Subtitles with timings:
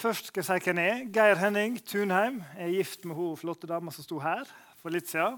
[0.00, 1.08] Først skal jeg si hvem jeg er.
[1.12, 2.38] Geir Henning Tunheim.
[2.56, 4.48] Jeg er gift med hun flotte dama som sto her
[4.80, 5.34] for litt siden.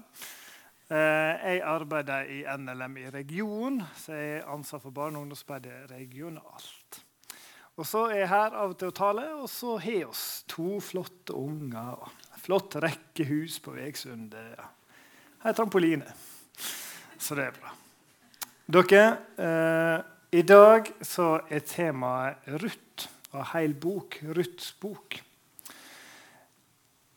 [0.87, 5.91] Eh, jeg arbeider i NLM i region, så jeg er ansatt for barne- og ungdomsarbeidet
[5.91, 6.99] regionalt.
[7.75, 10.79] Og så er jeg her av og til å tale, og så har oss to
[10.79, 12.13] flotte unger.
[12.39, 14.31] Flott rekkehus på Vegsund.
[14.31, 14.69] Ja.
[15.43, 16.07] Her er trampoline.
[17.19, 17.75] Så det er bra.
[18.79, 19.03] Dere,
[19.35, 25.17] eh, i dag så er temaet Ruth og hel bok, Ruths bok.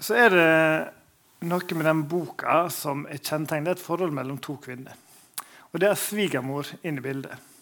[0.00, 3.66] Så er det noe med den boka som er kjennetegnet.
[3.68, 4.96] Det er et forhold mellom to kvinner.
[5.72, 7.52] Og det er svigermor inne i bildet.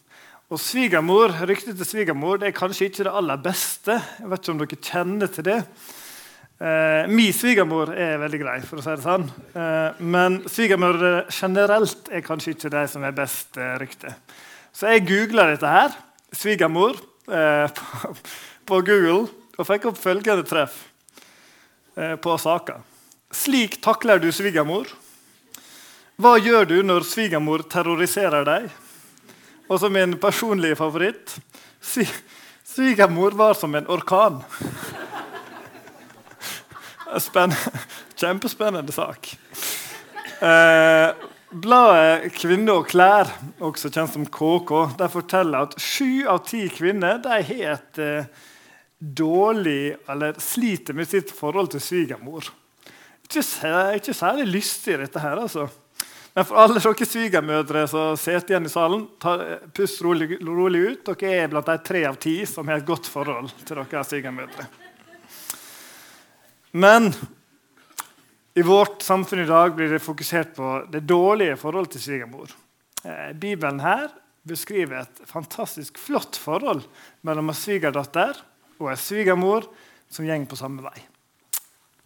[0.53, 3.97] Og svigermor, Ryktet til svigermor det er kanskje ikke det aller beste.
[4.21, 5.61] Jeg vet ikke om dere kjenner til det.
[6.55, 9.25] Eh, min svigermor er veldig grei, for å si det sånn.
[9.57, 14.15] Eh, men svigermor generelt er kanskje ikke de som er best eh, rykte.
[14.75, 15.99] Så jeg googla dette her.
[16.35, 17.01] Svigermor.
[17.29, 18.15] Eh, på,
[18.65, 20.77] på, Google og fikk opp følgende treff
[21.97, 22.81] eh, på saka.
[23.35, 24.91] Slik takler du svigermor.
[26.21, 28.69] Hva gjør du når svigermor terroriserer deg?
[29.65, 31.39] Og som min personlige favoritt
[32.65, 34.41] Svigermor var som en orkan.
[38.21, 39.29] Kjempespennende sak.
[40.41, 41.11] Eh,
[41.55, 43.29] Bladet Kvinne og klær,
[43.63, 48.27] også kjent som KK, der forteller at sju av ti kvinner de har et eh,
[48.99, 52.49] dårlig eller sliter med sitt forhold til svigermor.
[53.23, 53.45] Ikke,
[54.01, 55.39] ikke særlig lystig, dette her.
[55.45, 55.69] altså.
[56.35, 59.37] Men for alle dere svigermødre som sitter igjen i salen, ta,
[59.77, 61.13] pust rolig, rolig, ut.
[61.13, 64.67] Dere er blant de tre av ti som har et godt forhold til dere svigermødre.
[66.75, 67.13] Men
[68.55, 72.53] i vårt samfunn i dag blir det fokusert på det dårlige forholdet til svigermor.
[73.05, 74.13] Eh, Bibelen her
[74.47, 76.85] beskriver et fantastisk flott forhold
[77.27, 78.39] mellom en svigerdatter
[78.79, 79.67] og en svigermor
[80.09, 81.03] som går på samme vei.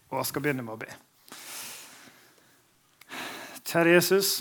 [0.08, 0.90] Og jeg skal begynne med å be.
[3.68, 4.32] Kjære Jesus,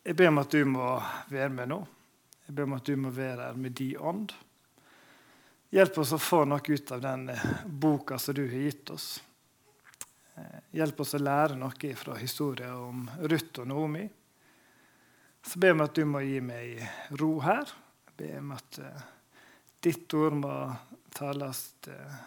[0.00, 0.94] jeg ber om at du må
[1.28, 1.82] være med nå.
[2.48, 4.32] Jeg ber om at du må være her med din ånd.
[5.68, 7.28] Hjelp oss å få noe ut av den
[7.68, 9.18] boka som du har gitt oss.
[10.38, 14.04] Eh, hjelp oss å lære noe fra historien om Ruth og Naomi.
[15.42, 16.82] Så ber om at du må gi meg
[17.20, 17.70] ro her.
[18.10, 19.06] Jeg ber om at uh,
[19.86, 20.54] ditt ord må
[21.14, 22.18] tales uh,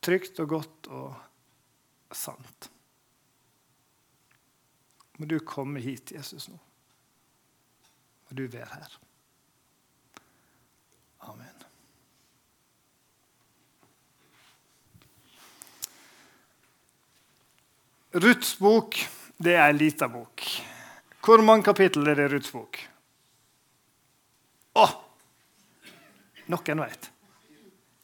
[0.00, 2.70] trygt og godt og sant.
[5.18, 6.58] Må du komme hit, Jesus, nå.
[8.28, 8.98] Må du være her.
[11.26, 11.57] Amen.
[18.12, 18.96] Ruths bok
[19.36, 20.44] det er ei lita bok.
[21.20, 22.78] Hvor mange kapittel er det i Ruths bok?
[24.80, 24.86] Å!
[26.48, 27.10] Noen vet.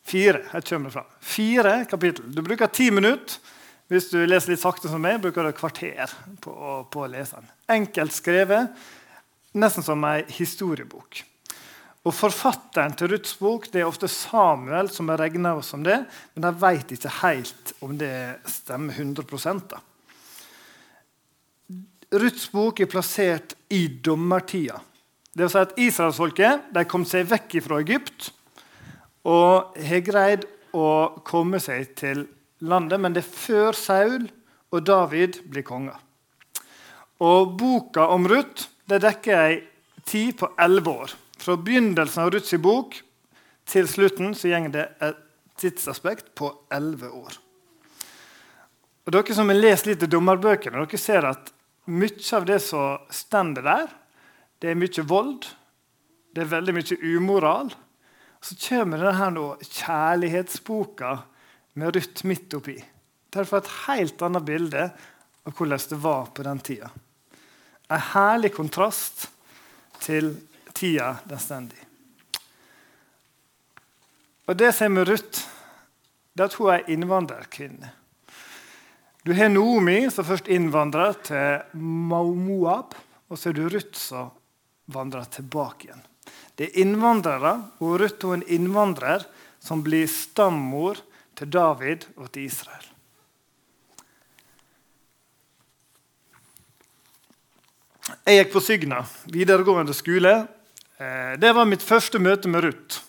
[0.04, 0.42] Fire.
[0.50, 1.12] Her kommer det fram.
[1.25, 2.26] Fire kapittel.
[2.34, 3.41] Du bruker ti minutter.
[3.88, 6.12] Hvis du leser litt sakte som meg, bruker du et kvarter
[6.44, 6.53] på,
[6.88, 7.48] på å lese den.
[7.75, 8.84] Enkelt skrevet,
[9.60, 11.21] nesten som ei historiebok.
[12.04, 16.03] Og Forfatteren til Ruths bok det er ofte Samuel, som er regna som det,
[16.34, 18.15] men de vet ikke helt om det
[18.53, 19.81] stemmer 100 da.
[22.15, 24.79] Ruths bok er plassert i dommertida.
[25.35, 28.29] Det vil si at Israelsfolket kom seg vekk fra Egypt
[29.27, 30.45] og har greid
[30.75, 30.87] å
[31.27, 32.27] komme seg til
[32.63, 34.29] landet, men det er før Saul
[34.71, 35.99] og David blir konger.
[37.25, 39.57] Og Boka om Ruth det dekker ei
[40.05, 41.15] tid på elleve år.
[41.41, 42.99] Fra begynnelsen av Ruths bok
[43.71, 45.23] til slutten så går det et
[45.59, 47.41] tidsaspekt på elleve år.
[49.05, 51.53] Og Dere som har lest litt i dommerbøkene, dere ser at
[51.84, 53.89] mye av det som står der,
[54.59, 55.47] det er mye vold.
[56.34, 57.72] Det er veldig mye umoral.
[58.45, 61.17] Så kommer denne kjærlighetsboka
[61.81, 62.77] med Ruth midt oppi.
[63.31, 64.84] Det får et helt annet bilde
[65.45, 66.91] av hvordan det var på den tida.
[67.93, 69.27] En herlig kontrast
[70.01, 70.34] til
[70.72, 71.83] tida den står i.
[74.45, 75.45] Og Det som er med Ruth,
[76.34, 77.92] det er at hun er innvandrerkvinne.
[79.24, 82.92] Du har Noomi, som først innvandrer til Moab.
[83.32, 84.34] Og så er du Ruth, som
[84.92, 86.03] vandrer tilbake igjen.
[86.60, 89.24] Det er innvandrere, og Ruth er en innvandrer
[89.65, 91.00] som blir stammor
[91.41, 92.84] til David og til Israel.
[98.28, 99.00] Jeg gikk på Sygna
[99.32, 100.34] videregående skole.
[101.00, 103.00] Eh, det var mitt første møte med Ruth.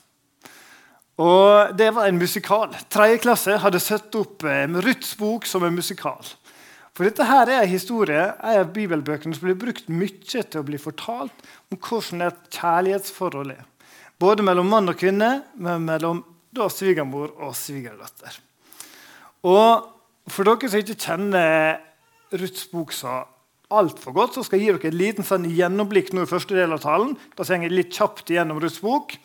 [1.21, 2.73] Og Det var en musikal.
[2.91, 6.23] Tredje klasse hadde satt opp eh, Ruths bok som en musikal.
[6.95, 10.11] For dette her er en historie en av bibelbøkene som blir brukt mye
[10.43, 13.63] til å bli fortalt om hvordan et kjærlighetsforhold er.
[14.19, 16.21] Både mellom mann og kvinne, men mellom
[16.55, 18.37] da svigermor og svigerdatter.
[19.43, 21.81] Og for dere som ikke kjenner
[22.35, 23.25] Ruths bok så
[23.75, 26.75] altfor godt, så skal jeg gi dere et liten sånn gjennomblikk nå i første del
[26.75, 27.15] av talen.
[27.35, 29.17] Da går jeg litt kjapt gjennom Ruths bok,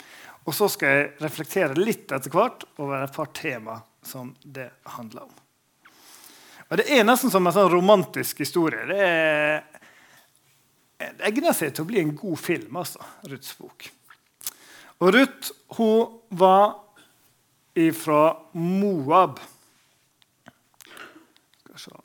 [0.47, 5.29] og så skal jeg reflektere litt etter hvert over et par tema som det handler
[5.29, 5.37] om.
[6.71, 8.85] Og Det er nesten som en sånn romantisk historie.
[8.87, 9.65] Det, er,
[11.19, 13.89] det egner seg til å bli en god film, altså, Ruths bok.
[15.01, 16.79] Og Ruth hun var
[17.97, 19.39] fra Moab.
[21.59, 22.01] Skal vi se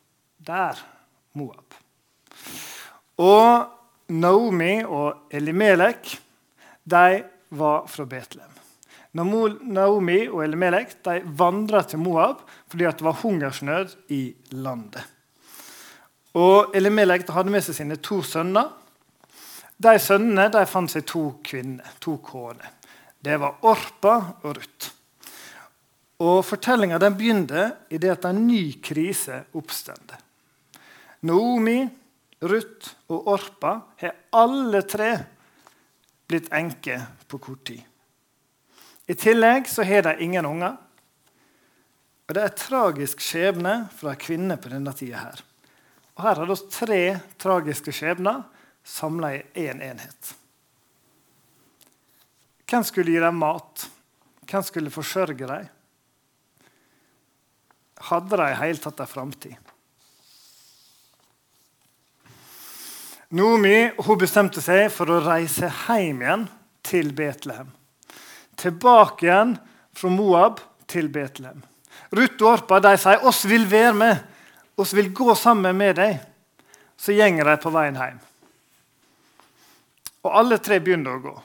[0.48, 0.80] Der.
[1.36, 1.76] Moab.
[3.20, 3.72] Og
[4.08, 6.14] Naomi og Elimelek
[6.86, 7.24] de
[7.58, 8.52] var fra Betlehem.
[9.16, 15.04] Naomi og Elimelek de vandra til Moab fordi det var hungersnød i landet.
[16.36, 18.74] Og Elimelek hadde med seg sine to sønner.
[19.80, 22.76] De sønnene de fant seg to kvinner, to koner.
[23.24, 24.92] Det var Orpa og Ruth.
[26.24, 30.20] Og Fortellinga begynte i det at en ny krise oppstår.
[31.26, 31.80] Naomi,
[32.44, 35.12] Ruth og Orpa har alle tre
[36.28, 37.84] blitt enke på kort tid.
[39.06, 40.78] I tillegg så har de ingen unger.
[42.26, 45.22] Og Det er en tragisk skjebne for ei kvinne på denne tida.
[45.22, 45.44] Her
[46.16, 47.02] Og her har vi tre
[47.38, 48.44] tragiske skjebner
[48.86, 50.36] samla i én en enhet.
[52.66, 53.90] Hvem skulle gi dem mat?
[54.50, 55.68] Hvem skulle forsørge dem?
[58.10, 59.65] Hadde de i hele tatt ei framtid?
[63.36, 66.44] Hun bestemte seg for å reise hjem igjen
[66.86, 67.72] til Betlehem.
[68.56, 69.58] Tilbake igjen
[69.96, 71.60] fra Moab til Betlehem.
[72.16, 74.22] Ruth og Orpa de sier oss vil være med,
[74.80, 76.22] oss vil gå sammen med deg.
[76.96, 78.22] Så gjenger de på veien hjem.
[80.24, 81.36] Og alle tre begynner å gå.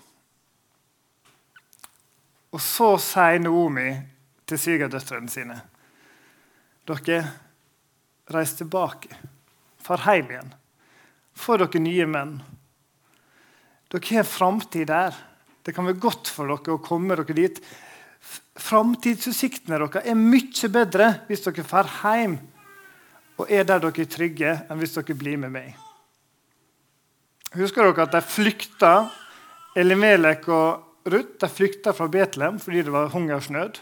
[2.55, 3.91] Og så sier Naomi
[4.47, 5.59] til svigerdøtrene sine
[6.87, 7.21] Dere,
[8.31, 9.11] reis tilbake.
[9.83, 10.55] Far hjem igjen.
[11.41, 12.37] Få dere nye menn.
[13.91, 15.17] Dere har framtid der.
[15.65, 17.61] Det kan være godt for dere å komme dere dit.
[18.61, 22.39] Framtidsutsiktene deres er mye bedre hvis dere drar hjem
[23.41, 25.71] og er der dere er trygge, enn hvis dere blir med meg.
[27.57, 28.95] Husker dere at de flykta,
[29.81, 33.81] Elimelek og Ruth de flykta fra Betlehem fordi det var hungersnød?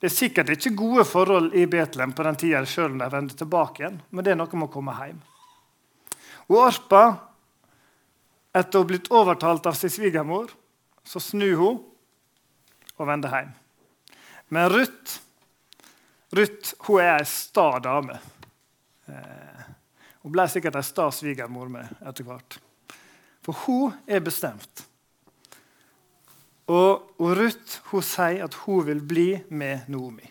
[0.00, 3.36] Det er sikkert ikke gode forhold i Betlehem på den tida, selv om de vender
[3.38, 5.20] tilbake igjen, men det er noe med å komme hjem.
[6.50, 7.04] Og Orpa,
[8.52, 10.50] etter å ha blitt overtalt av sin svigermor,
[11.04, 11.80] så snur hun
[12.98, 13.52] og vender hjem.
[14.52, 15.18] Men Ruth,
[16.36, 18.18] Ruth hun er ei sta dame.
[19.08, 19.64] Eh,
[20.22, 22.58] hun ble sikkert ei sta svigermor med etter hvert.
[23.42, 24.84] For hun er bestemt.
[26.70, 30.28] Og, og Ruth hun sier at hun vil bli med Noomi.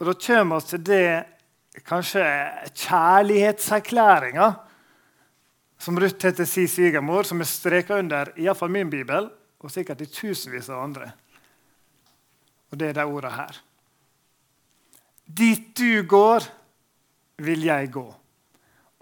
[0.00, 1.06] Og Da kommer vi til det
[1.80, 2.24] kanskje
[2.74, 4.52] kjærlighetserklæringa
[5.82, 9.26] som Ruth heter si svigermor, som er streka under iallfall min bibel,
[9.62, 11.08] og sikkert i tusenvis av andre.
[12.70, 13.58] Og det er de orda her.
[15.26, 16.46] Dit du går,
[17.42, 18.06] vil jeg gå.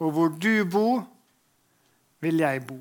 [0.01, 1.05] Og hvor du bor,
[2.21, 2.79] vil jeg bo.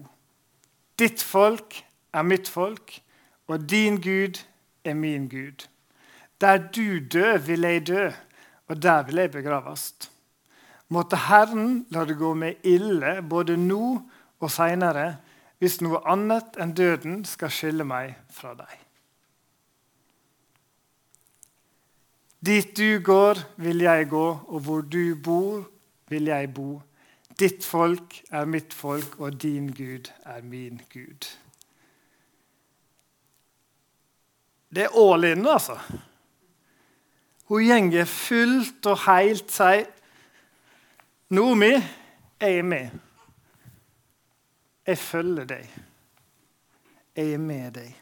[1.00, 1.76] Ditt folk
[2.14, 3.02] er mitt folk,
[3.48, 4.40] og din Gud
[4.84, 5.68] er min Gud.
[6.40, 8.10] Der du dør, vil jeg dø
[8.70, 9.94] og der vil jeg begraves.
[10.90, 13.84] Måtte Herren la det gå meg ille både nå
[14.40, 15.20] og seinere,
[15.60, 18.78] hvis noe annet enn døden skal skille meg fra deg.
[22.40, 25.66] Dit du går, vil jeg gå, og hvor du bor,
[26.08, 26.80] vil jeg bo.
[27.40, 31.28] Ditt folk er mitt folk, og din Gud er min Gud.
[34.70, 35.76] Det er all in, altså.
[37.50, 39.88] Hun gjenger fullt og helt sier
[41.30, 41.72] 'Nomi,
[42.42, 42.90] jeg er med.
[44.86, 45.70] Jeg følger deg.
[47.16, 47.96] Jeg er med deg.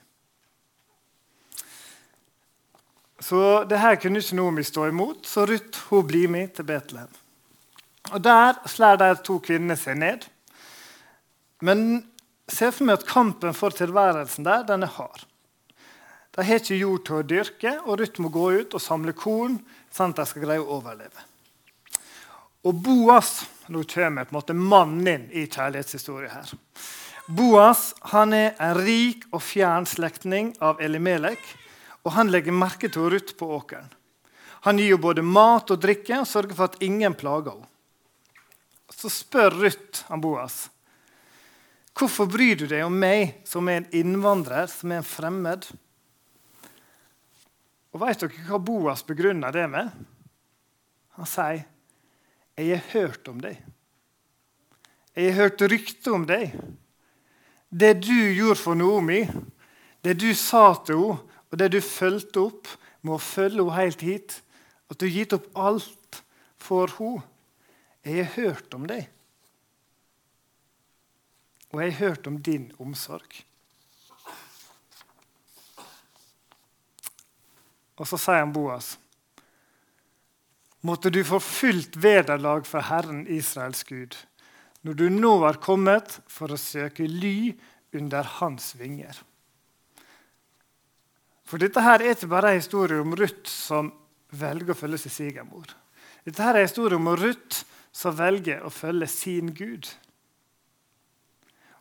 [3.20, 7.12] Så det her kunne ikke Nomi stå imot, så Ruth hun blir med til Betlehem.
[8.12, 10.27] Og Der slår de to kvinnene seg ned.
[11.62, 12.08] Men
[12.48, 15.26] se for meg at kampen for tilværelsen der den er hard.
[16.38, 19.58] De har ikke jord til å dyrke, og Ruth må gå ut og samle korn
[19.89, 21.24] sånn at de skal greie å overleve.
[22.67, 26.51] Og Boas Nå kommer på en måte mannen inn i kjærlighetshistorien her.
[27.27, 31.41] Boas han er en rik og fjern slektning av Elimelek,
[32.08, 33.89] og han legger merke til Ruth på åkeren.
[34.63, 37.67] Han gir henne både mat og drikke og sørger for at ingen plager henne.
[38.96, 40.70] Så spør Ruth han Boas
[41.98, 45.65] hvorfor bryr du deg om meg som er en innvandrer, som er en fremmed.
[47.98, 49.89] Og Vet dere hva Boas begrunner det med?
[51.18, 51.66] Han sier,
[52.54, 53.63] 'Jeg har hørt om deg.'
[55.16, 56.54] 'Jeg har hørt rykte om deg.'
[57.74, 59.25] Det du gjorde for Noomi,
[60.04, 62.68] det du sa til henne, og det du fulgte opp
[63.01, 64.44] med å følge henne helt hit,
[64.89, 66.24] at du har gitt opp alt
[66.58, 67.24] for henne
[68.06, 69.10] Jeg har hørt om deg.
[71.74, 73.44] Og jeg har hørt om din omsorg.
[77.98, 78.96] Og så sier han Boas
[80.86, 84.13] Måtte du få fullt vederlag for Herren Israels Gud,
[84.86, 87.56] når du nå har kommet for å søke ly
[87.98, 89.18] under hans vinger.
[91.48, 93.89] For dette her er ikke bare en historie om Ruth som
[94.38, 95.74] velger å følge sin svigermor.
[96.27, 97.63] Dette her er en historie om Ruth
[97.96, 99.89] som velger å følge sin Gud.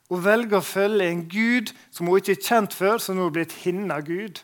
[0.09, 3.35] Hun velger å følge en Gud som hun ikke er kjent før, som nå er
[3.35, 4.41] blitt hinna Gud,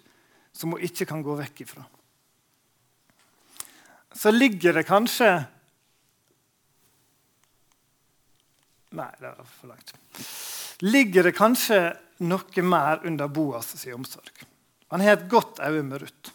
[0.52, 1.84] som hun ikke kan gå vekk ifra.
[4.12, 5.32] Så ligger det kanskje
[8.92, 9.94] Nei, det var for langt.
[10.84, 11.78] Ligger det kanskje
[12.28, 14.42] noe mer under Boas sin omsorg.
[14.92, 16.34] Han har et godt øye med Ruth.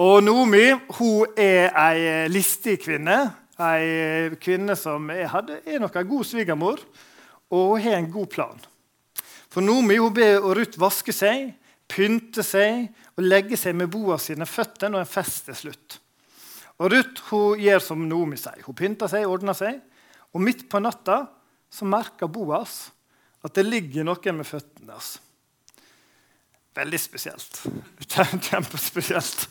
[0.00, 3.18] Og Nomi hun er ei listig kvinne.
[3.60, 6.82] Ei kvinne som er, hadde, er nok en god svigermor,
[7.52, 8.62] og hun har en god plan.
[9.52, 11.52] For Nomi hun ber Ruth vaske seg,
[11.90, 15.98] pynte seg og legge seg med boa sine føtter når en fest er slutt.
[16.80, 18.62] Og Ruth hun gjør som Nomi sier.
[18.64, 19.80] Hun pynter seg, ordner seg.
[20.32, 21.24] Og midt på natta
[21.70, 22.86] så merker Boas
[23.44, 25.18] at det ligger noe med føttene hans.
[26.76, 27.62] Veldig spesielt.
[28.48, 29.48] Kjempespesielt.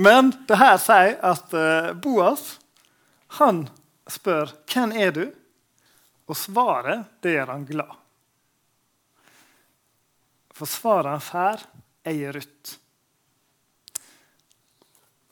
[0.00, 2.56] Men det her sier at eh, Boas
[3.38, 3.66] han
[4.10, 5.24] spør hvem er du
[6.30, 7.99] og svaret det gjør han glad.
[10.60, 11.62] For svaret han får,
[12.04, 12.74] er Ruth.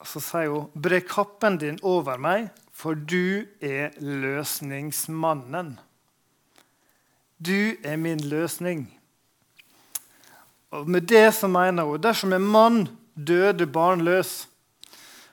[0.09, 5.77] Så sier hun, 'Bre kappen din over meg, for du er løsningsmannen.'
[7.39, 8.89] Du er min løsning.
[10.73, 14.49] Og Med det så mener hun dersom en mann døde barnløs,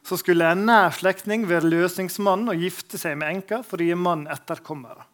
[0.04, 3.96] så skulle en nær slektning være løsningsmannen og gifte seg med enka for å gi
[3.96, 5.05] mannen etterkommere.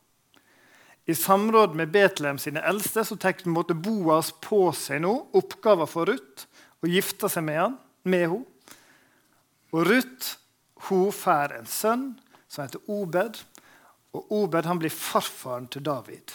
[1.06, 6.46] I samråd med Betlehem sine eldste så tar Boas på seg nå oppgaven for Ruth
[6.82, 8.46] og gifter seg med, han, med henne.
[9.72, 10.38] Og Ruth
[10.90, 12.06] hun får en sønn
[12.52, 13.38] som heter Obed.
[14.12, 16.34] Og Obed han blir farfaren til David.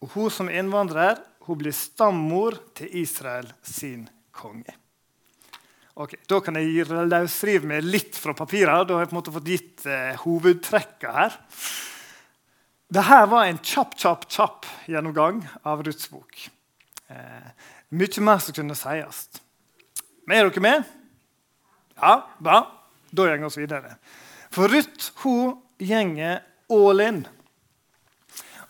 [0.00, 4.74] Og Hun som innvandrer hun blir stammor til Israel sin konge.
[5.96, 8.88] Ok, Da kan jeg løsrive meg litt fra papiret.
[8.88, 11.38] Da har jeg på en måte fått gitt eh, hovedtrekka her.
[12.86, 16.50] Dette var en kjapp kjapp, kjapp gjennomgang av Ruths bok.
[17.10, 17.48] Eh,
[17.90, 19.26] mye mer som kunne sies.
[20.26, 20.84] Men er dere med?
[21.98, 22.60] Ja, bra.
[23.10, 23.96] Da går vi videre.
[24.50, 27.24] For Ruth hun gjenger all in.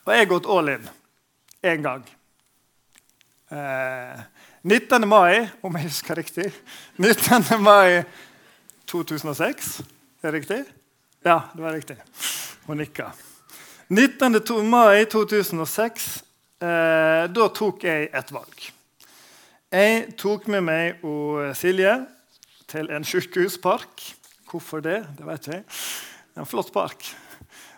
[0.06, 0.88] Og jeg har gått all in
[1.66, 2.04] én gang.
[3.50, 4.24] Eh,
[4.66, 5.08] 19.
[5.08, 6.48] mai, om jeg husker riktig
[6.98, 7.60] 19.
[7.62, 8.02] mai
[8.86, 9.80] 2006.
[10.22, 10.64] Er det riktig?
[11.24, 11.96] Ja, det var riktig.
[12.66, 13.12] Hun nikka.
[13.88, 14.66] 19.
[14.66, 16.24] mai 2006
[16.58, 18.64] eh, da tok jeg et valg.
[19.70, 21.92] Jeg tok med meg og Silje
[22.66, 24.02] til en sykehuspark.
[24.50, 25.04] Hvorfor det?
[25.18, 25.62] Det vet jeg.
[26.34, 27.06] En flott park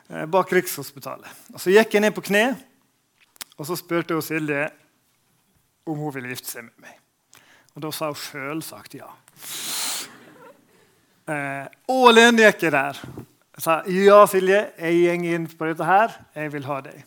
[0.09, 1.29] eh, bak Rikshospitalet.
[1.53, 2.55] Og Så gikk jeg ned på kne
[3.59, 4.65] og så spurte jeg Silje
[5.89, 6.97] om hun ville gifte seg med meg.
[7.75, 9.13] Og Da sa hun selvsagt ja.
[11.29, 13.03] Eh, og alene gikk jeg der.
[13.59, 16.13] Jeg sa ja, Silje, jeg går inn på dette her.
[16.39, 17.01] Jeg vil ha deg.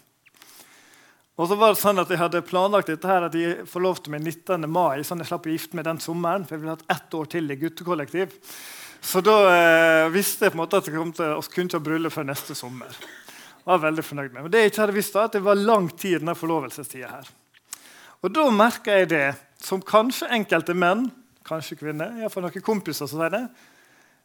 [1.39, 4.25] Og så var det sånn at Jeg hadde planlagt dette her, at jeg forlovte meg
[4.25, 4.67] 19.
[4.67, 6.43] mai, sånn jeg slapp å gifte meg den sommeren.
[6.43, 8.35] for jeg ville hatt ett år til i guttekollektiv.
[8.99, 12.17] Så da eh, visste jeg på en måte at jeg kom til, kunne ha bryllup
[12.19, 12.99] før neste sommer.
[12.99, 14.43] Jeg var veldig fornøyd med.
[14.43, 17.31] Men det jeg ikke hadde visst da, at det var lang tid denne forlovelsestida her.
[18.27, 19.27] Og da merka jeg det,
[19.63, 21.07] som kanskje enkelte menn,
[21.47, 23.45] kanskje kvinner, iallfall noen kompiser som sier det,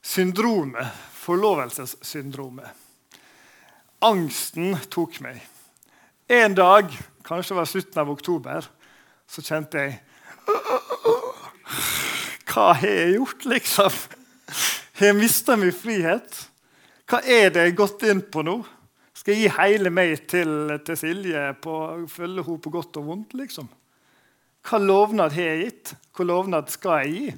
[0.06, 2.68] syndromet, forlovelsessyndromet.
[3.98, 5.40] Angsten tok meg.
[6.30, 6.92] En dag,
[7.26, 8.68] kanskje det var slutten av oktober,
[9.26, 9.96] så kjente jeg
[12.46, 13.96] Hva har jeg gjort, liksom?
[14.96, 16.38] Har jeg mista min frihet?
[17.10, 18.60] Hva er det jeg har gått inn på nå?
[19.16, 21.74] Skal jeg gi hele meg til, til Silje på
[22.10, 23.34] følge henne på godt og vondt?
[23.38, 23.66] liksom?
[24.66, 25.94] Hva lovnad har jeg gitt?
[26.14, 27.34] Hva lovnad skal jeg gi?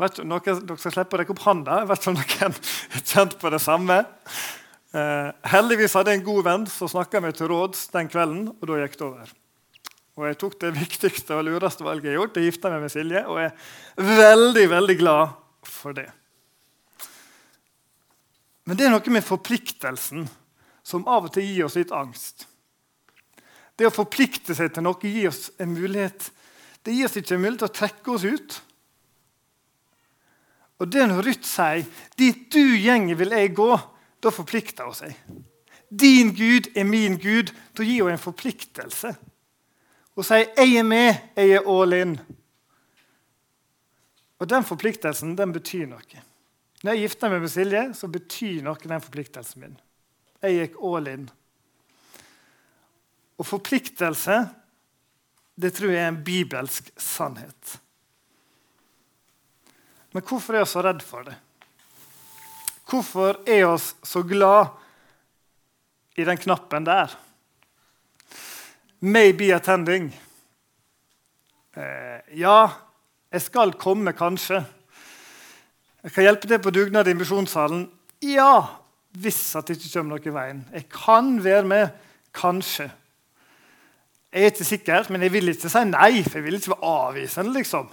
[0.00, 1.82] Vet noen, dere skal slippe å rekke opp hånda.
[1.82, 2.56] Jeg vet ikke om noen
[2.94, 3.98] har kjent på det samme.
[4.92, 8.66] Eh, heldigvis hadde jeg en god venn som snakka meg til råds den kvelden, og
[8.70, 9.34] da gikk det over.
[10.16, 12.94] Og jeg tok det viktigste og lureste valget jeg har gjort, og gifta meg med
[12.94, 13.24] Silje.
[13.28, 15.36] Og jeg er veldig, veldig glad
[15.68, 16.08] for det.
[18.64, 20.26] Men det er noe med forpliktelsen
[20.86, 22.46] som av og til gir oss litt angst.
[23.76, 26.28] Det å forplikte seg til noe gir oss en mulighet.
[26.82, 28.60] Det gir oss ikke en mulighet til å trekke oss ut.
[30.82, 31.86] Og det når Ruth sier
[32.18, 33.78] 'dit du gjenger, vil jeg gå',
[34.22, 35.14] da forplikter hun seg.
[35.88, 37.52] Din Gud er min Gud.
[37.76, 39.14] Da gir hun en forpliktelse.
[40.14, 42.18] Hun sier 'jeg er med, jeg er all in'.
[44.40, 46.22] Og Den forpliktelsen den betyr noe.
[46.82, 49.76] Når jeg gifter meg med Silje, så betyr noe den forpliktelsen min.
[50.42, 51.30] Jeg gikk all in.
[53.38, 54.50] Og forpliktelse
[55.62, 57.78] det tror jeg er en bibelsk sannhet.
[60.12, 61.34] Men hvorfor er vi så redd for det?
[62.88, 64.66] Hvorfor er vi så glad
[66.16, 67.14] i den knappen der?
[69.00, 70.12] Maybe attending.
[71.76, 72.68] Eh, ja,
[73.32, 74.60] jeg skal komme, kanskje.
[76.02, 77.86] Jeg kan hjelpe til på dugnad i misjonssalen.
[78.22, 78.82] Ja,
[79.18, 80.62] hvis at det ikke kommer noe i veien.
[80.74, 81.88] Jeg kan være med,
[82.36, 82.90] kanskje.
[84.32, 86.92] Jeg er ikke sikker, men jeg vil ikke si nei, for jeg vil ikke være
[86.92, 87.52] avvisende.
[87.56, 87.90] liksom.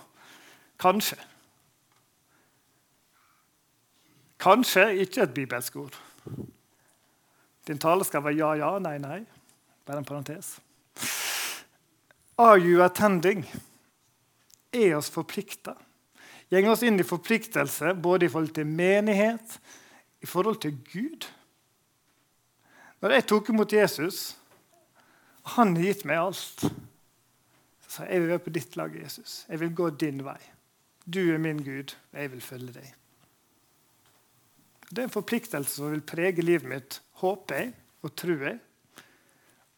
[0.79, 1.17] Kanskje.
[4.39, 5.99] Kanskje ikke et bibelsk ord.
[7.67, 9.19] Din tale skal være ja, ja, nei, nei.
[9.85, 10.59] Bare en parentes.
[12.39, 13.43] Are you attending?
[14.71, 15.75] Er oss forplikta?
[16.49, 19.59] Går oss inn i forpliktelse både i forhold til menighet,
[20.21, 21.27] i forhold til Gud?
[23.01, 24.37] Når jeg tok imot Jesus,
[25.43, 26.63] og han har gitt meg alt,
[27.83, 29.43] så sa jeg jeg vil være på ditt lag, Jesus.
[29.49, 30.39] Jeg vil gå din vei.
[31.05, 32.98] Du er min Gud, og jeg vil følge deg.
[34.89, 37.73] Det er en forpliktelse som vil prege livet mitt, håper jeg
[38.05, 38.59] og tror jeg.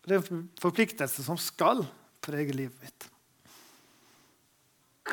[0.02, 1.84] Det er en forpliktelse som skal
[2.24, 3.08] prege livet mitt.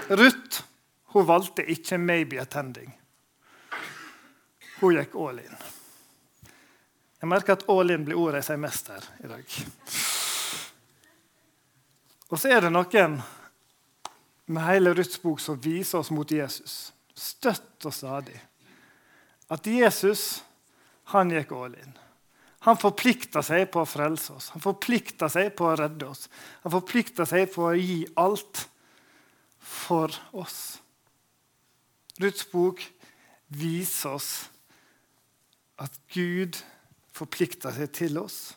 [0.09, 0.62] Ruth
[1.09, 2.92] hun valgte ikke 'maybe attending'.
[4.81, 5.57] Hun gikk all in.
[7.20, 9.44] Jeg merker at 'all in' blir ordet jeg sier mest her i dag.
[12.29, 13.23] Og så er det noen
[14.46, 16.92] med hele Ruths bok som viser oss mot Jesus.
[17.14, 18.48] Støtt og stadig
[19.49, 20.43] at Jesus
[21.13, 21.95] han gikk all in.
[22.67, 26.27] Han forplikta seg på å frelse oss, han forplikta seg på å redde oss.
[26.65, 28.65] Han forplikta seg på å gi alt
[29.63, 30.79] for oss.
[32.19, 32.83] Ruths bok
[33.55, 34.31] viser oss
[35.79, 36.59] at Gud
[37.15, 38.57] forplikter seg til oss.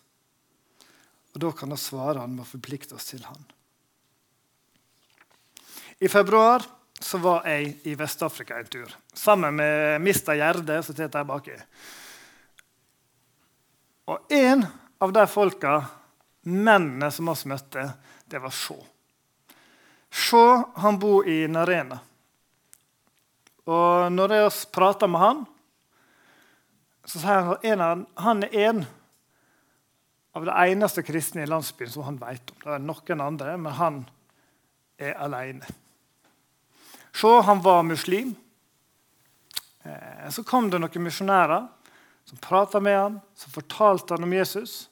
[1.31, 3.45] Og Da kan vi svare han med å forplikte oss til han.
[6.01, 6.65] I februar
[7.01, 11.57] så var jeg i Vest-Afrika en tur sammen med Mista Gjerde, som sitter der baki.
[14.11, 14.65] Og en
[15.01, 15.79] av de folka,
[16.45, 17.87] mennene som oss møtte,
[18.29, 18.77] det var Sjå.
[20.11, 20.45] Sjå
[20.83, 21.99] han bor i Narena.
[23.71, 25.43] Og når jeg prater med han,
[27.05, 28.81] så sier han at han er en
[30.37, 32.59] av de eneste kristne i landsbyen som han vet om.
[32.63, 34.03] Det er noen andre, men han
[35.01, 35.67] er alene.
[37.13, 38.35] Se, han var muslim.
[39.83, 41.67] Eh, så kom det noen misjonærer
[42.25, 44.89] som prata med han, som fortalte han om Jesus.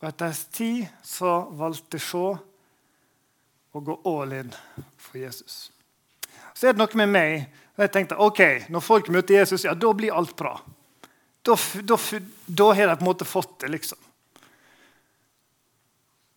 [0.00, 2.26] Og etter en tid så valgte Sjå
[3.76, 4.52] å gå all in
[4.96, 5.70] for Jesus.
[6.54, 8.40] Så er det noe med meg og jeg tenkte ok,
[8.72, 10.54] når folk møter Jesus, ja, da blir alt bra.
[11.44, 11.98] Da, da,
[12.46, 13.98] da har de på en måte fått det, liksom.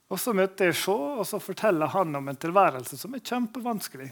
[0.10, 4.10] Og Så møter jeg Sjå, og så forteller han om en tilværelse som er kjempevanskelig.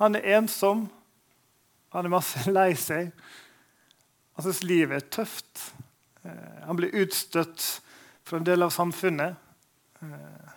[0.00, 0.88] Han er ensom.
[1.94, 3.12] Han er masse lei seg.
[4.34, 5.68] Han syns livet er tøft.
[6.24, 7.68] Eh, han blir utstøtt
[8.24, 9.36] fra en del av samfunnet.
[10.02, 10.50] Eh,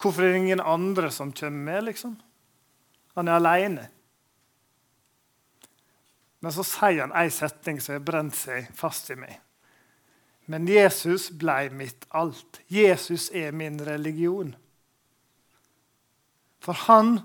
[0.00, 1.84] hvorfor er det ingen andre som kommer med?
[1.90, 2.16] liksom?
[3.18, 3.88] Han er aleine.
[6.40, 9.40] Men så sier han ei setning som har brent seg fast i meg.
[10.48, 12.60] Men Jesus blei mitt alt.
[12.72, 14.54] Jesus er min religion.
[16.64, 17.18] For han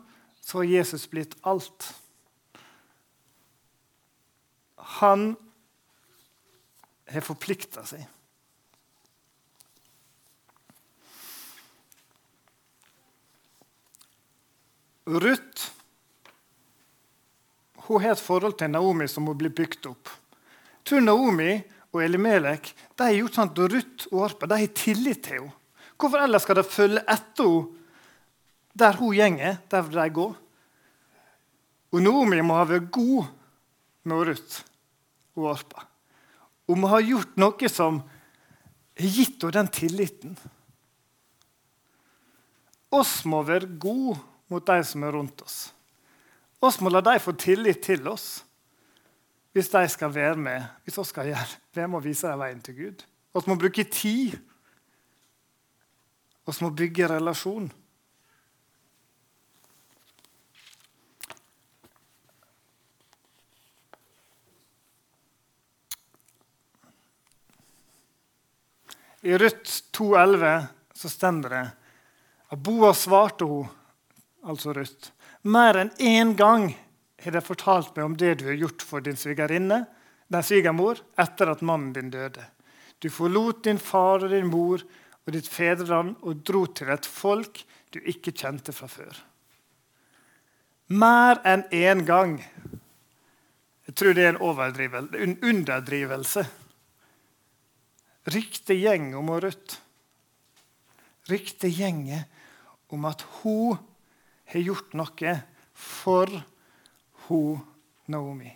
[0.43, 1.87] så har Jesus blitt alt.
[4.75, 5.35] Han
[7.07, 8.03] har forplikta seg.
[15.03, 15.71] Ruth
[17.83, 20.11] hun har et forhold til Naomi som må bli bygd opp.
[20.87, 21.57] Tror Naomi
[21.91, 25.55] og Elimelek de har gjort sånn at Ruth og Orpa de har tillit til henne.
[25.99, 27.82] Hvorfor ellers skal de følge etter henne
[28.73, 30.27] der hun gjenger, der vil de gå.
[31.93, 33.29] Og Naomi må ha vært god
[34.09, 34.63] med Ruth
[35.37, 35.85] og Orpa.
[36.67, 38.01] Hun må ha gjort noe som
[38.97, 40.37] har gitt henne den tilliten.
[42.93, 45.73] oss må være gode mot de som er rundt oss.
[46.61, 48.43] Oss må la de få tillit til oss
[49.53, 52.75] hvis de skal være med hvis oss skal gjøre, Vi må vise dem veien til
[52.75, 53.03] Gud.
[53.33, 54.37] Vi må bruke tid.
[56.45, 57.71] Vi må bygge relasjon.
[69.23, 71.67] I Ruth 2,11 så stender det
[72.51, 73.69] at Boas svarte hun,
[74.43, 75.13] altså Ruth,
[75.47, 76.65] mer enn én gang
[77.23, 79.85] har de fortalt meg om det du har gjort for din svigerinne,
[80.27, 82.43] din svigermor, etter at mannen din døde.
[82.99, 84.83] Du forlot din far og din mor
[85.23, 87.61] og ditt fedreland og dro til et folk
[87.95, 89.21] du ikke kjente fra før.
[90.91, 92.35] Mer enn én gang.
[93.87, 96.43] Jeg tror det er en, en underdrivelse.
[98.23, 99.79] Ryktet gjeng om Ruth.
[101.27, 102.23] Riktig gjenge
[102.93, 103.77] om at hun
[104.51, 105.35] har gjort noe
[105.73, 106.31] for
[107.27, 107.61] hun
[108.05, 108.51] Naomi.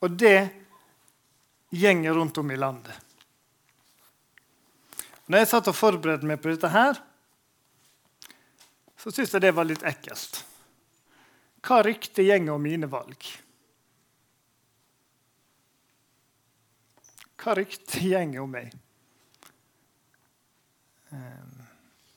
[0.00, 0.48] Og det
[1.76, 2.94] gjenger rundt om i landet.
[5.26, 7.00] Når jeg satt og forberedte meg på dette, her,
[8.96, 10.44] så syntes jeg det var litt ekkelt.
[11.66, 13.26] Hva rykte gjenger om mine valg?
[17.42, 18.72] Hva ryktet gjenger om meg.
[21.14, 21.54] Ehm,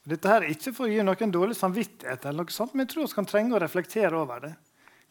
[0.09, 2.93] dette her er ikke for å gi noen dårlig samvittighet, eller noe sånt, men jeg
[2.93, 4.53] tror vi kan trenge å reflektere over det.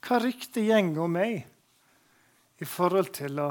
[0.05, 1.42] Hva ryktet gjenger om meg
[2.59, 3.51] i forhold til å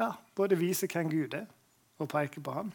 [0.00, 1.46] ja, både vise hvem Gud er,
[2.00, 2.72] og peke på ham?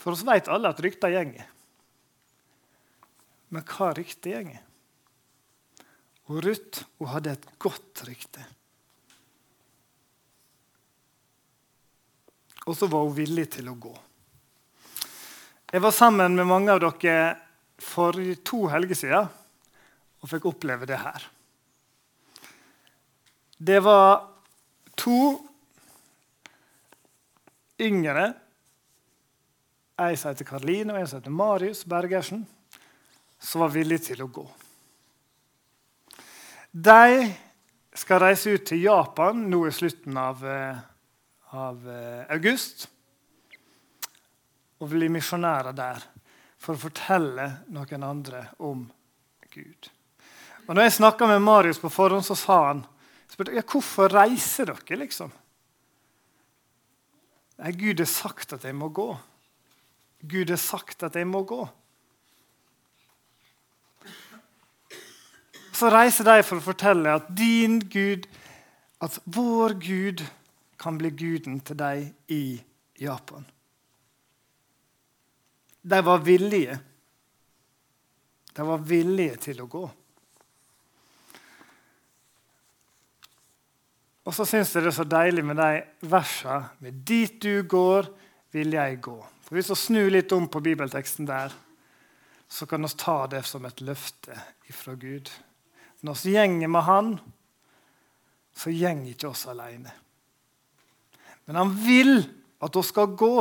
[0.00, 1.46] For oss vet alle at rykter gjenger.
[3.54, 4.64] Men hva ryktet gjenger?
[6.30, 8.44] Og Ruth hun hadde et godt rykte.
[12.64, 13.92] Og så var hun villig til å gå.
[15.74, 17.34] Jeg var sammen med mange av dere
[17.82, 19.32] for to helger siden
[20.22, 21.26] og fikk oppleve det her.
[23.58, 24.22] Det var
[24.96, 25.18] to
[27.80, 28.32] yngre,
[29.94, 32.40] En som heter Karoline og en som heter Marius Bergersen,
[33.38, 34.42] som var villige til å gå.
[36.74, 37.34] De
[37.94, 40.78] skal reise ut til Japan nå i slutten av, eh,
[41.54, 42.88] av eh, august
[44.82, 46.02] og bli misjonærer der
[46.58, 48.82] for å fortelle noen andre om
[49.54, 49.86] Gud.
[50.66, 52.82] Og når jeg snakka med Marius på forhånd, så sa han
[53.30, 54.98] spurte, ja, hvorfor reiser dere.
[55.04, 55.30] liksom?
[57.62, 59.12] Nei, Gud har sagt at jeg må gå.
[60.26, 61.62] Gud har sagt at jeg må gå.
[65.74, 68.28] Så reiser de for å fortelle at din Gud,
[69.02, 70.22] at vår Gud
[70.78, 72.44] kan bli guden til deg i
[73.00, 73.44] Japan.
[75.82, 76.78] De var villige.
[78.54, 79.84] De var villige til å gå.
[84.24, 88.08] Og så syns jeg det er så deilig med de versene med 'dit du går,
[88.52, 89.24] vil jeg gå'.
[89.42, 91.52] For Hvis vi snur litt om på bibelteksten der,
[92.48, 95.30] så kan vi ta det som et løfte ifra Gud.
[96.04, 97.14] Når vi gjenger med Han,
[98.54, 99.92] så gjenger ikke oss alene.
[101.44, 102.18] Men han vil
[102.64, 103.34] at vi skal gå.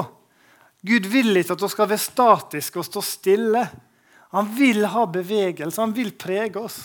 [0.83, 3.63] Gud vil ikke at vi skal være statiske og stå stille.
[4.33, 6.79] Han vil ha bevegelse, han vil prege oss.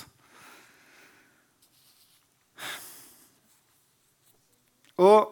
[4.99, 5.31] Og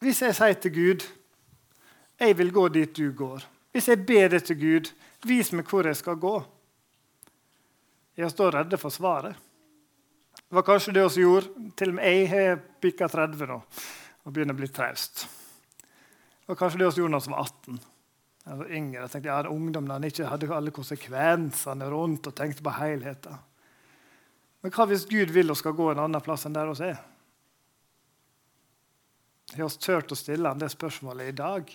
[0.00, 1.06] hvis jeg sier til Gud
[2.16, 4.86] jeg vil gå dit du går Hvis jeg ber det til Gud,
[5.28, 6.38] vis meg hvor jeg skal gå
[8.16, 9.36] jeg står redde for svaret.
[10.36, 11.66] Det var kanskje det vi gjorde.
[11.76, 13.58] Til og med jeg har pikka 30 nå
[14.26, 15.26] og begynner å bli traust.
[15.82, 17.80] Det var kanskje det vi gjorde da vi var 18.
[18.46, 19.00] Jeg var yngre.
[19.02, 23.44] Jeg tenkte, ja, det ungdom når ikke hadde alle konsekvensene rundt og tenkte på helheten.
[24.62, 27.00] Men hva hvis Gud vil og skal gå en annen plass enn der vi er?
[29.56, 31.70] Har vi turt å stille han det spørsmålet i dag?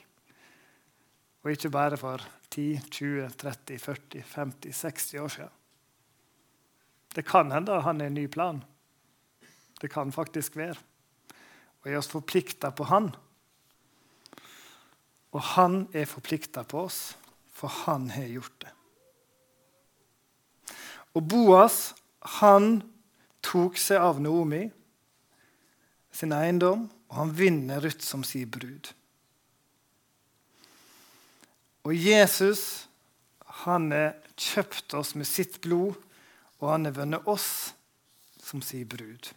[1.41, 5.57] Og ikke bare for 10, 20, 30, 40, 50, 60 år siden?
[7.15, 8.63] Det kan hende han er en ny plan.
[9.81, 10.77] Det kan faktisk være.
[11.81, 13.09] Og er oss forplikta på han.
[15.31, 17.15] Og han er forplikta på oss,
[17.51, 18.71] for han har gjort det.
[21.15, 21.79] Og Boas
[22.39, 22.77] han
[23.43, 24.67] tok seg av Naomi,
[26.11, 28.91] sin eiendom, og han vinner Ruth som sin brud.
[31.87, 32.85] Og Jesus
[33.65, 35.97] han har kjøpt oss med sitt blod
[36.61, 37.73] og han har vunnet oss
[38.41, 39.31] som sin brud.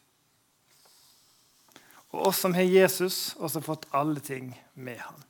[2.14, 5.24] Og oss som har Jesus, og som har fått alle ting med han.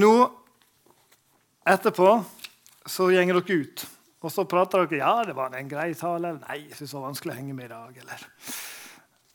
[0.00, 0.12] Nå,
[1.68, 2.08] etterpå,
[2.88, 3.84] så går dere ut.
[4.22, 6.32] Og så prater dere ja, det var en grei tale.
[6.32, 7.98] Eller nei, jeg synes det var vanskelig å henge med i dag.
[8.04, 8.26] Eller.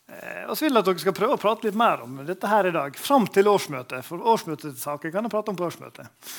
[0.08, 2.50] Eh, og så vil jeg at dere skal prøve å prate litt mer om dette
[2.50, 2.98] her i dag.
[2.98, 4.04] Fram til årsmøtet.
[4.06, 6.32] For årsmøtesaker kan jeg prate om på årsmøtet.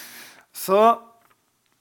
[0.51, 0.81] Så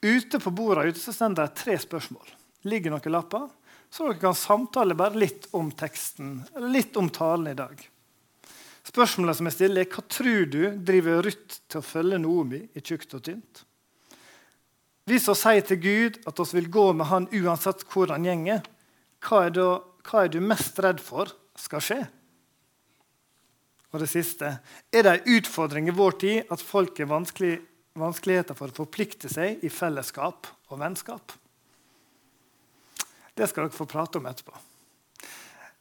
[0.03, 2.35] ute på bordet ute så står det tre spørsmål.
[2.69, 3.49] ligger noen lapper,
[3.91, 7.79] så dere kan samtale bare litt om teksten, eller litt om talen i dag.
[8.89, 12.83] Spørsmålet som jeg stiller, er hva tror du driver Ruth til å følge Noomi i
[12.83, 13.63] tjukt og tynt?
[15.09, 18.61] Hvis vi sier til Gud at vi vil gå med Han uansett hvor han gjenger,
[19.25, 19.69] hva er, da,
[20.05, 22.01] hva er du mest redd for skal skje?
[23.89, 24.51] Og det siste
[24.93, 27.55] er det en utfordring i vår tid at folk er vanskelig,
[28.01, 31.35] vanskeligheter for å forplikte seg i fellesskap og vennskap.
[33.35, 34.55] Det skal dere få prate om etterpå.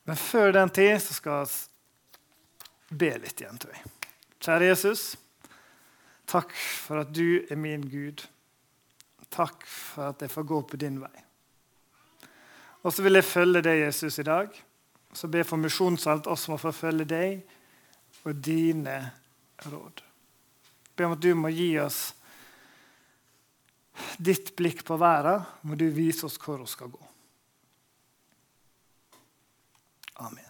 [0.07, 3.57] Men før den tid så skal vi be litt igjen.
[3.57, 4.09] til deg.
[4.39, 5.17] Kjære Jesus,
[6.29, 8.23] takk for at du er min Gud.
[9.33, 11.13] Takk for at jeg får gå på din vei.
[12.85, 14.53] Og så vil jeg følge deg, Jesus, i dag.
[15.11, 17.41] Så be for misjonssalt oss må forfølge deg
[18.23, 18.99] og dine
[19.67, 20.06] råd.
[20.97, 22.01] Be om at du må gi oss
[24.17, 25.45] ditt blikk på verden.
[25.61, 27.03] Må du vise oss hvor vi skal gå.
[30.25, 30.46] Amen.